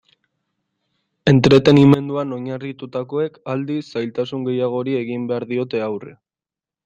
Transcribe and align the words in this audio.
Entretenimenduan 1.31 2.31
oinarritutakoek, 2.37 3.37
aldiz, 3.55 3.83
zailtasun 3.97 4.49
gehiagori 4.49 4.95
egin 5.03 5.29
behar 5.33 5.45
diote 5.55 5.85
aurre. 5.91 6.15